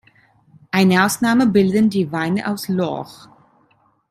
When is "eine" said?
0.71-1.05